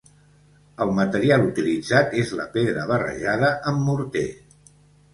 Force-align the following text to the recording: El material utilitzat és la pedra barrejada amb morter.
El 0.85 0.93
material 0.99 1.45
utilitzat 1.51 2.17
és 2.23 2.33
la 2.41 2.49
pedra 2.59 2.89
barrejada 2.95 3.55
amb 3.75 3.89
morter. 3.93 4.29